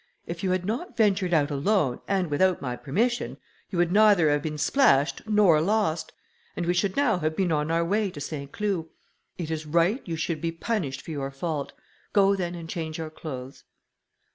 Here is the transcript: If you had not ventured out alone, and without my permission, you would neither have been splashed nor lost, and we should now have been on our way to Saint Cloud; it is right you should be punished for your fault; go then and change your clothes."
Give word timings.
If 0.25 0.43
you 0.43 0.49
had 0.49 0.65
not 0.65 0.97
ventured 0.97 1.31
out 1.31 1.51
alone, 1.51 1.99
and 2.07 2.31
without 2.31 2.59
my 2.59 2.75
permission, 2.75 3.37
you 3.69 3.77
would 3.77 3.91
neither 3.91 4.31
have 4.31 4.41
been 4.41 4.57
splashed 4.57 5.21
nor 5.27 5.61
lost, 5.61 6.11
and 6.55 6.65
we 6.65 6.73
should 6.73 6.97
now 6.97 7.19
have 7.19 7.35
been 7.35 7.51
on 7.51 7.69
our 7.69 7.85
way 7.85 8.09
to 8.09 8.19
Saint 8.19 8.51
Cloud; 8.51 8.87
it 9.37 9.51
is 9.51 9.67
right 9.67 10.01
you 10.05 10.15
should 10.15 10.41
be 10.41 10.51
punished 10.51 11.03
for 11.03 11.11
your 11.11 11.29
fault; 11.29 11.73
go 12.13 12.35
then 12.35 12.55
and 12.55 12.67
change 12.67 12.97
your 12.97 13.11
clothes." 13.11 13.63